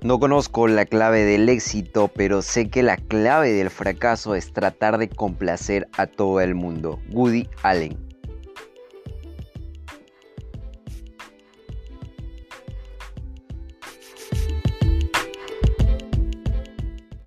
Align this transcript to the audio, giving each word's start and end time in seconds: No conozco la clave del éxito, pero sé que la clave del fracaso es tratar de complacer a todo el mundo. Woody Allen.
No 0.00 0.20
conozco 0.20 0.68
la 0.68 0.86
clave 0.86 1.24
del 1.24 1.48
éxito, 1.48 2.08
pero 2.14 2.40
sé 2.40 2.70
que 2.70 2.84
la 2.84 2.96
clave 2.96 3.52
del 3.52 3.68
fracaso 3.68 4.36
es 4.36 4.52
tratar 4.52 4.96
de 4.96 5.08
complacer 5.08 5.88
a 5.96 6.06
todo 6.06 6.40
el 6.40 6.54
mundo. 6.54 7.00
Woody 7.10 7.48
Allen. 7.62 8.07